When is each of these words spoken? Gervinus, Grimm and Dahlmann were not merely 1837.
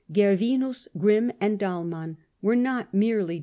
Gervinus, 0.11 0.87
Grimm 0.97 1.31
and 1.39 1.59
Dahlmann 1.59 2.17
were 2.41 2.55
not 2.55 2.91
merely 2.91 3.35
1837. 3.35 3.39